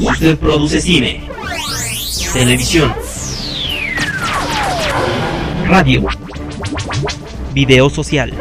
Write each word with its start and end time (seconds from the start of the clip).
Usted 0.00 0.38
produce 0.38 0.80
cine, 0.80 1.22
televisión, 2.32 2.92
radio, 5.66 6.04
Video 7.54 7.88
social. 7.88 8.32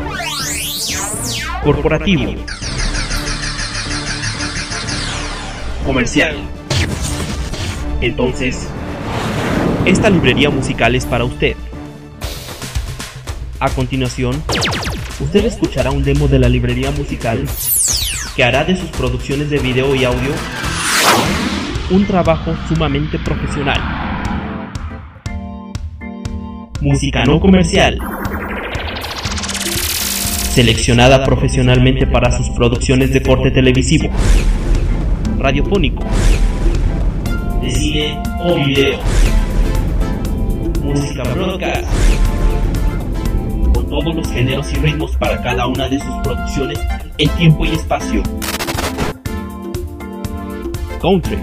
Corporativo. 1.64 2.36
comercial, 5.86 6.36
entonces 8.02 8.68
Esta 9.86 10.10
librería 10.10 10.50
musical 10.50 10.96
es 10.96 11.06
para 11.06 11.24
usted. 11.24 11.56
A 13.60 13.70
continuación, 13.70 14.44
usted 15.20 15.46
escuchará 15.46 15.92
un 15.92 16.04
demo 16.04 16.28
de 16.28 16.40
la 16.40 16.50
librería 16.50 16.92
musical 16.92 17.46
que 18.36 18.44
hará 18.44 18.66
de 18.66 18.76
sus 18.76 18.90
producciones 18.90 19.50
de 19.50 19.60
video 19.60 19.96
y 19.96 20.04
audio 20.04 20.32
un 21.92 22.06
trabajo 22.06 22.56
sumamente 22.68 23.20
profesional. 23.20 23.80
Música 26.82 27.24
no 27.26 27.40
comercial. 27.40 28.00
Seleccionada 30.52 31.24
profesionalmente 31.24 32.08
para 32.08 32.32
sus 32.32 32.50
producciones 32.50 33.12
de 33.12 33.22
corte 33.22 33.52
televisivo, 33.52 34.10
radiofónico, 35.38 36.04
de 37.62 37.72
cine 37.72 38.24
o 38.40 38.56
video, 38.56 39.00
música 40.82 41.24
broadcast, 41.24 41.88
con 43.74 43.90
todos 43.90 44.16
los 44.16 44.32
géneros 44.32 44.72
y 44.72 44.76
ritmos 44.78 45.16
para 45.18 45.42
cada 45.44 45.68
una 45.68 45.90
de 45.90 46.00
sus 46.00 46.16
producciones 46.24 46.80
en 47.18 47.30
tiempo 47.32 47.66
y 47.66 47.70
espacio. 47.70 48.24
Country. 51.00 51.38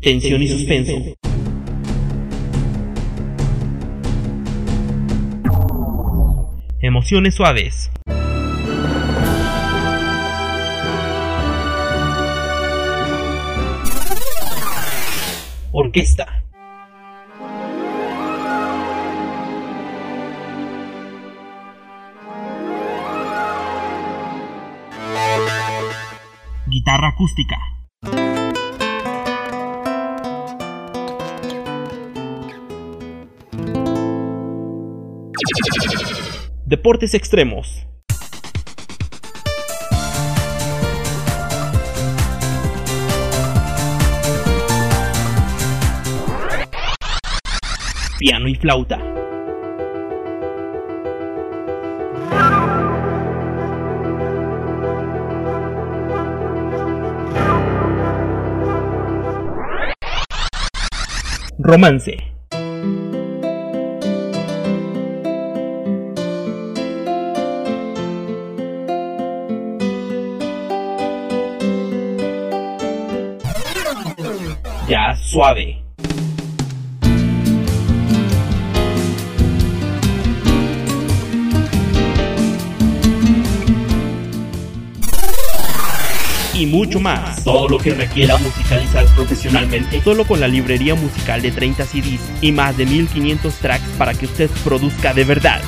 Tensión 0.00 0.42
y 0.42 0.48
suspenso. 0.48 0.92
Emociones 6.80 7.34
suaves. 7.34 7.90
Orquesta, 15.72 16.43
Guitarra 26.74 27.06
acústica. 27.10 27.56
Deportes 36.66 37.14
extremos. 37.14 37.86
Piano 48.18 48.48
y 48.48 48.56
flauta. 48.56 49.13
Romance. 61.64 62.14
ya 74.88 75.16
suave, 75.16 75.83
Y 86.54 86.66
mucho 86.66 87.00
más. 87.00 87.42
todo 87.42 87.68
lo 87.68 87.78
que 87.78 87.94
requiera 87.94 88.36
musicalizar 88.38 89.06
profesionalmente. 89.16 90.00
Solo 90.02 90.24
con 90.24 90.40
la 90.40 90.46
librería 90.46 90.94
musical 90.94 91.42
de 91.42 91.50
30 91.50 91.84
CDs 91.84 92.20
y 92.40 92.52
más 92.52 92.76
de 92.76 92.86
1500 92.86 93.54
tracks 93.54 93.88
para 93.98 94.14
que 94.14 94.26
usted 94.26 94.48
produzca 94.62 95.12
de 95.12 95.24
verdad. 95.24 95.60